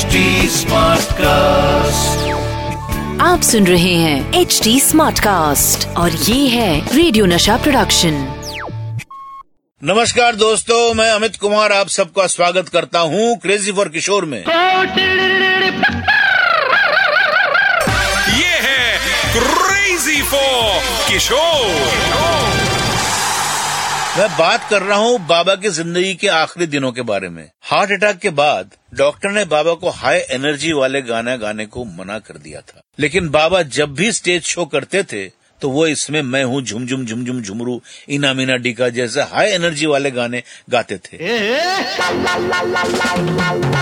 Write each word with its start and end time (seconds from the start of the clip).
HD 0.00 0.20
cast 1.16 2.28
आप 3.22 3.40
सुन 3.42 3.66
रहे 3.66 3.94
हैं 3.94 4.40
एच 4.40 4.60
डी 4.64 4.78
स्मार्ट 4.80 5.18
कास्ट 5.20 5.86
और 5.98 6.10
ये 6.10 6.46
है 6.48 6.96
रेडियो 6.96 7.24
नशा 7.26 7.56
प्रोडक्शन 7.56 8.14
नमस्कार 9.82 10.36
दोस्तों 10.36 10.78
मैं 10.94 11.10
अमित 11.10 11.36
कुमार 11.40 11.72
आप 11.72 11.88
सबका 11.96 12.26
स्वागत 12.36 12.68
करता 12.68 13.00
हूँ 13.12 13.36
क्रेजी 13.42 13.72
फॉर 13.72 13.88
किशोर 13.88 14.24
में। 14.24 14.38
ये 18.38 18.54
है 18.68 18.98
क्रेजी 19.36 20.22
फॉर 20.32 20.80
किशोर 21.10 22.49
मैं 24.18 24.28
बात 24.28 24.70
कर 24.70 24.82
रहा 24.82 24.98
हूँ 24.98 25.18
बाबा 25.26 25.54
की 25.54 25.68
ज़िंदगी 25.68 26.14
के 26.14 26.28
आखिरी 26.28 26.66
दिनों 26.66 26.90
के 26.92 27.02
बारे 27.02 27.28
में। 27.28 27.50
हार्ट 27.62 27.90
अटैक 27.90 28.16
के 28.16 28.30
बाद, 28.30 28.70
डॉक्टर 28.94 29.30
ने 29.30 29.44
बाबा 29.44 29.74
को 29.74 29.90
हाई 29.90 30.18
एनर्जी 30.30 30.72
वाले 30.72 31.02
गाना 31.02 31.36
गाने 31.36 31.66
को 31.66 31.84
मना 31.84 32.18
कर 32.18 32.38
दिया 32.38 32.60
था। 32.60 32.80
लेकिन 32.98 33.28
बाबा 33.28 33.62
जब 33.62 33.94
भी 33.94 34.12
स्टेज 34.12 34.42
शो 34.42 34.64
करते 34.64 35.02
थे 35.02 35.24
तो 35.62 35.68
वो 35.70 35.86
इसमें 35.86 36.20
मैं 36.24 36.42
हूँ 36.44 36.60
झुमझुम 36.62 37.04
झुम 37.04 37.24
झुम 37.24 37.24
झुम 37.24 37.40
झुमरू 37.42 37.80
इना 38.08 38.32
मीना 38.34 38.56
डिका 38.58 38.88
जैसे 38.90 39.22
हाई 39.30 39.50
एनर्जी 39.50 39.86
वाले 39.86 40.10
गाने 40.10 40.42
गाते 40.70 40.96
थे। 40.98 41.16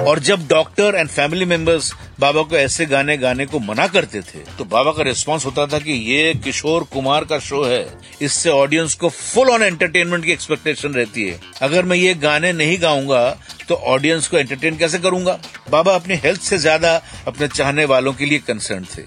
और 0.00 0.18
जब 0.20 0.46
डॉक्टर 0.48 0.94
एंड 0.96 1.08
फैमिली 1.10 1.44
मेंबर्स 1.46 1.92
बाबा 2.20 2.42
को 2.42 2.56
ऐसे 2.56 2.86
गाने 2.86 3.16
गाने 3.16 3.46
को 3.46 3.58
मना 3.60 3.86
करते 3.88 4.20
थे 4.22 4.38
तो 4.58 4.64
बाबा 4.66 4.92
का 4.92 5.02
रिस्पांस 5.02 5.44
होता 5.46 5.66
था 5.66 5.78
कि 5.78 5.92
ये 6.10 6.34
किशोर 6.44 6.84
कुमार 6.92 7.24
का 7.24 7.38
शो 7.40 7.62
है। 7.64 7.86
इससे 8.22 8.50
ऑडियंस 8.50 8.94
को 8.94 9.08
फुल 9.10 9.50
ऑन 9.50 9.62
एंटरटेनमेंट 9.62 10.24
की 10.24 10.32
एक्सपेक्टेशन 10.32 10.94
रहती 10.94 11.28
है। 11.28 11.38
अगर 11.62 11.84
मैं 11.84 11.96
ये 11.96 12.14
गाने 12.16 12.52
नहीं 12.54 12.80
गाऊँगा 12.82 13.28
तो 13.68 13.74
ऑडियंस 13.74 14.28
को 14.28 14.38
एंटरटेन 14.38 14.76
कैसे 14.76 14.98
करूँगा? 14.98 15.38
बाबा 15.70 15.94
अपनी 15.94 16.14
हेल्थ 16.24 16.40
से 16.42 16.58
ज़्यादा 16.58 17.00
अपने 17.26 17.48
चाहने 17.48 17.84
वालों 17.86 18.12
के 18.12 18.26
लिए 18.26 18.38
कंसर्न 18.40 18.84
थे। 18.96 19.02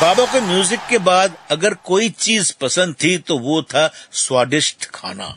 बाबा 0.00 0.24
को 0.24 0.40
म्यूज़िक 0.40 0.80
के 0.90 0.98
बाद 0.98 1.32
अगर 1.50 1.74
कोई 1.84 2.08
चीज़ 2.18 2.52
पसंद 2.60 2.94
थी 2.94 3.16
तो 3.18 3.38
वो 3.38 3.62
था 3.62 3.86
स्वादिष्ट 4.12 4.84
खाना। 4.94 5.28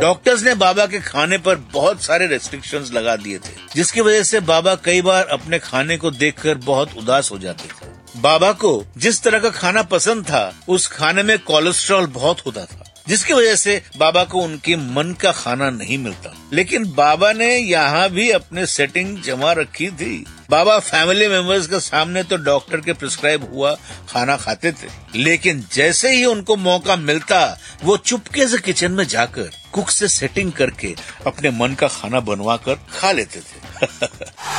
डॉक्टर्स 0.00 0.42
ने 0.42 0.54
बाबा 0.54 0.86
के 0.86 1.00
खाने 1.00 1.38
पर 1.38 1.56
बहुत 1.72 2.02
सारे 2.02 2.26
रेस्ट्रिक्शंस 2.26 2.92
लगा 2.92 3.16
दिए 3.16 3.38
थे 3.38 3.54
जिसकी 3.74 4.00
वजह 4.00 4.22
से 4.22 4.40
बाबा 4.42 4.74
कई 4.84 5.02
बार 5.02 5.26
अपने 5.28 5.58
खाने 5.58 5.96
को 5.96 6.10
देखकर 6.10 6.54
बहुत 6.66 6.96
उदास 6.98 7.30
हो 7.32 7.38
जाते 7.38 7.68
थे। 7.68 7.90
बाबा 8.20 8.52
को 8.52 8.72
जिस 8.96 9.22
तरह 9.22 9.38
का 9.38 9.50
खाना 9.50 9.82
पसंद 9.82 10.24
था 10.24 10.44
उस 10.68 10.86
खाने 10.88 11.22
में 11.22 11.38
कोलेस्ट्रॉल 11.38 12.06
बहुत 12.06 12.46
होता 12.46 12.64
था। 12.64 12.81
जिसकी 13.12 13.32
वजह 13.32 13.54
से 13.54 13.82
बाबा 13.96 14.24
को 14.24 14.38
उनके 14.38 14.76
मन 14.76 15.16
का 15.20 15.32
खाना 15.32 15.70
नहीं 15.70 15.98
मिलता। 15.98 16.34
लेकिन 16.52 16.94
बाबा 16.94 17.32
ने 17.32 17.56
यहाँ 17.56 18.10
भी 18.10 18.30
अपने 18.30 18.66
सेटिंग 18.66 19.22
जमा 19.22 19.52
रखी 19.52 19.88
थी। 19.88 20.24
बाबा 20.50 20.78
फैमिली 20.78 21.28
मेंबर्स 21.28 21.66
के 21.66 21.80
सामने 21.80 22.22
तो 22.22 22.36
डॉक्टर 22.36 22.80
के 22.80 22.92
प्रिस्क्राइब 22.92 23.54
हुआ 23.54 23.74
खाना 24.08 24.36
खाते 24.36 24.72
थे। 24.72 25.18
लेकिन 25.18 25.64
जैसे 25.72 26.10
ही 26.12 26.24
उनको 26.24 26.56
मौका 26.56 26.96
मिलता, 26.96 27.58
वो 27.84 27.96
चुपके 27.96 28.48
से 28.48 28.58
किचन 28.58 28.92
में 28.92 29.04
जाकर 29.04 29.50
कुक 29.72 29.90
से 29.90 30.08
सेटिंग 30.08 30.52
करके 30.52 30.94
अपने 31.26 31.50
मन 31.50 31.74
का 31.74 31.88
खाना 31.88 32.20
बनवा 32.20 32.56
कर 32.56 32.74
खा 32.74 33.12
लेते 33.12 33.40
थे। 33.40 33.86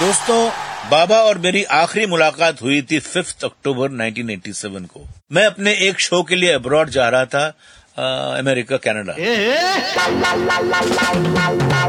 दोस्तों, 0.06 0.50
बाबा 0.90 1.16
और 1.16 1.38
मेरी 1.38 1.64
आखिरी 1.64 2.06
मुलाकात 2.06 2.62
हुई 2.62 2.82
थी 2.82 3.00
फिफ्थ 3.00 3.44
अक्टूबर 3.44 3.90
1987 3.90 4.86
को। 4.86 5.08
मैं 5.32 5.45
अपने 5.45 5.73
एक 5.73 6.00
शो 6.00 6.23
के 6.23 6.36
लिए 6.36 6.52
अब्रॉड 6.52 6.90
जा 6.90 7.10
रहा 7.10 7.26
था। 7.26 7.54
America 7.97 8.77
Canada. 8.77 9.13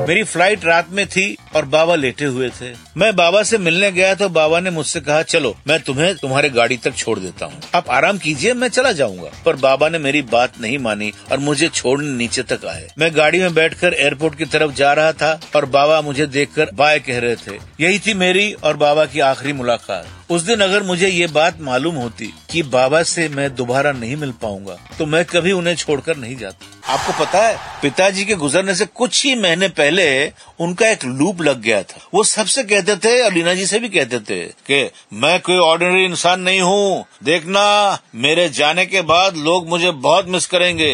मेरी 0.06 0.22
फ़्लाइट 0.24 0.64
रात 0.64 0.88
में 0.90 1.06
थी 1.06 1.36
और 1.56 1.64
बाबा 1.66 1.94
लेटे 1.94 2.24
हुए 2.24 2.48
थे। 2.50 2.72
मैं 2.96 3.14
बाबा 3.16 3.42
से 3.42 3.58
मिलने 3.58 3.90
गया 3.92 4.14
तो 4.14 4.28
बाबा 4.28 4.60
ने 4.60 4.70
मुझसे 4.70 5.00
कहा 5.00 5.22
चलो 5.24 5.54
मैं 5.66 5.78
तुम्हें 5.80 6.14
तुम्हारे 6.16 6.50
गाड़ी 6.50 6.76
तक 6.76 6.94
छोड़ 6.94 7.18
देता 7.18 7.46
हूँ। 7.46 7.60
आप 7.74 7.88
आराम 7.90 8.18
कीजिए 8.18 8.54
मैं 8.54 8.68
चला 8.68 8.92
जाऊँगा। 8.92 9.30
पर 9.46 9.56
बाबा 9.56 9.88
ने 9.88 9.98
मेरी 9.98 10.22
बात 10.22 10.60
नहीं 10.60 10.78
मानी 10.78 11.12
और 11.32 11.38
मुझे 11.38 11.68
छोड़ने 11.68 12.08
नीचे 12.08 12.42
तक 12.44 12.64
आए। 12.66 12.88
मैं 12.98 13.10
गाड़ी 13.16 13.38
में 13.38 13.54
बैठकर 13.54 13.94
एयरपोर्ट 13.94 14.38
की 14.38 14.44
तरफ़ 14.46 14.72
जा 14.72 14.92
रहा 14.92 15.12
था 15.12 15.38
और 15.56 15.64
बाबा 15.68 16.00
मुझे 16.00 16.26
देखकर 16.28 16.70
बाय 16.74 16.98
कह 16.98 17.18
रहे 17.18 17.36
थे। 17.36 17.58
यही 17.80 17.98
थी 17.98 18.14
मेरी 18.16 18.52
और 18.54 18.76
बाबा 18.76 19.04
की 19.06 19.20
आखिरी 19.22 19.52
मुलाकात। 19.52 20.06
उस 20.30 20.42
दिन 20.42 20.60
अगर 20.60 20.82
मुझे 20.82 21.08
ये 21.08 21.26
बात 21.26 21.60
मालूम 21.60 21.94
होती 21.94 22.34
कि 22.50 22.62
बाबा 22.62 23.02
से 23.02 23.28
मैं 23.28 23.54
दोबारा 23.54 23.92
नहीं 23.92 24.16
मिल 24.16 24.30
पाऊँगा 24.30 24.78
तो 24.98 25.06
मैं 25.06 25.24
कभी 25.24 25.52
उन्हें 25.52 25.76
छोड़कर 25.76 26.16
नहीं 26.16 26.36
जाता। 26.36 26.92
आपको 26.92 27.24
पता 27.24 27.38
है 27.38 27.58
पिताजी 27.82 28.24
के 28.24 28.34
गुजरने 28.34 28.74
से 28.74 28.86
कुछ 28.86 29.24
ही 29.24 29.34
महीने 29.34 29.68
पहले 29.68 30.32
उनका 30.60 30.88
एक 30.88 31.04
लूप 31.04 31.42
लग 31.42 31.60
गया 31.60 31.82
था। 31.82 32.00
वो 32.14 32.24
सबसे 32.24 32.62
कहते 32.62 32.96
थे 32.96 33.22
और 33.22 33.32
लीना 33.32 33.54
जी 33.54 33.66
से 33.66 33.78
भी 33.78 33.88
कहते 33.88 34.18
थे 34.20 34.44
कि 34.44 34.90
मैं 35.12 35.40
कोई 35.40 35.56
ऑर्डिनरी 35.56 36.04
इंसान 36.04 36.40
नहीं 36.40 36.60
हूँ। 36.60 37.04
देखना 37.24 37.98
मेरे 38.14 38.48
जाने 38.48 38.86
के 38.86 39.02
बाद 39.02 39.36
लोग 39.36 39.68
मुझे 39.68 39.90
बहुत 39.90 40.28
मिस 40.28 40.46
करेंगे. 40.46 40.92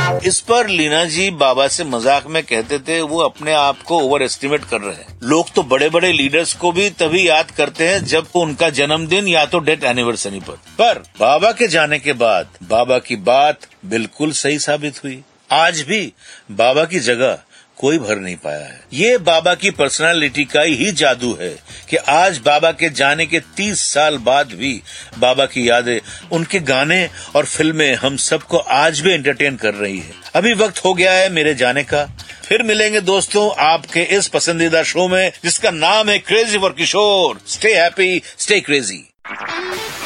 इस 0.26 0.38
पर 0.40 0.68
लीना 0.68 1.04
जी 1.04 1.28
बाबा 1.30 1.66
से 1.68 1.84
मज़ाक 1.84 2.26
में 2.26 2.42
कहते 2.42 2.78
थे, 2.78 3.00
वो 3.00 3.18
अपने 3.18 3.52
आप 3.52 3.82
को 3.82 3.98
ओवर 3.98 4.22
एस्टिमेट 4.22 4.64
कर 4.64 4.80
रहे 4.80 4.94
हैं। 4.94 5.18
लोग 5.22 5.52
तो 5.54 5.62
बड़े 5.62 5.88
बड़े 5.88 6.12
लीडर्स 6.12 6.54
को 6.54 6.72
भी 6.72 6.88
तभी 6.92 7.26
याद 7.28 7.50
करते 7.50 7.88
हैं 7.88 8.04
जब 8.04 8.26
उनका 8.34 8.70
जन्मदिन 8.70 9.28
या 9.28 9.44
तो 9.46 9.58
डेथ 9.58 9.84
एनिवर्सरी 9.84 10.40
पर। 10.40 10.58
पर 10.78 10.98
बाबा 11.20 11.52
के 11.52 11.68
जाने 11.68 11.98
के 11.98 12.12
बाद, 12.14 12.48
बाबा 12.62 12.98
की 12.98 13.16
बात 13.16 13.66
बिल्कुल 13.86 14.32
सही 14.32 14.58
साबित 14.58 15.02
हुई। 15.04 15.22
आज 15.52 15.80
भी 15.80 16.12
बाबा 16.52 16.84
की 16.84 17.00
जगह 17.00 17.38
कोई 17.78 17.98
भर 17.98 18.16
नहीं 18.16 18.36
पाया 18.36 18.58
है। 18.58 18.80
ये 18.92 19.16
बाबा 19.18 19.54
की 19.54 19.70
पर्सनालिटी 19.70 20.44
का 20.44 20.60
ही 20.60 20.90
जादू 20.92 21.32
है 21.40 21.50
कि 21.90 21.96
आज 21.96 22.38
बाबा 22.38 22.70
के 22.72 22.88
जाने 22.90 23.26
के 23.26 23.40
तीस 23.56 23.80
साल 23.84 24.16
बाद 24.18 24.52
भी 24.52 24.72
बाबा 25.18 25.46
की 25.46 25.68
यादें, 25.68 25.98
उनके 26.32 26.60
गाने 26.60 27.08
और 27.34 27.44
फ़िल्में 27.44 27.94
हम 27.94 28.16
सबको 28.16 28.58
आज 28.58 29.00
भी 29.00 29.12
एंटरटेन 29.12 29.56
कर 29.56 29.74
रही 29.74 29.98
है। 29.98 30.12
अभी 30.34 30.54
वक्त 30.54 30.84
हो 30.84 30.94
गया 30.94 31.12
है 31.12 31.28
मेरे 31.32 31.54
जाने 31.54 31.82
का। 31.84 32.04
फिर 32.44 32.62
मिलेंगे 32.62 33.00
दोस्तों 33.00 33.50
आपके 33.58 34.02
इस 34.16 34.28
पसंदीदा 34.28 34.82
शो 34.82 35.08
में, 35.08 35.32
जिसका 35.44 35.70
नाम 35.70 36.08
है 36.08 36.18
crazy 36.18 36.58
for 36.58 36.72
Kishore 36.72 37.40
stay 37.46 37.74
happy 37.74 38.22
stay 38.38 38.60
crazy 38.60 39.02